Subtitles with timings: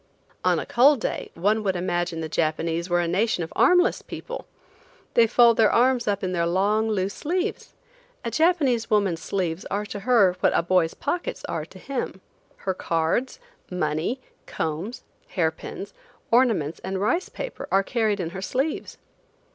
[0.43, 4.47] On a cold day one would imagine the Japanese were a nation of armless people.
[5.13, 7.75] They fold their arms up in their long, loose sleeves.
[8.25, 12.19] A Japanese woman's sleeves are to her what a boy's pockets are to him.
[12.57, 15.93] Her cards, money, combs, hair pins,
[16.31, 18.97] ornaments and rice paper are carried in her sleeves.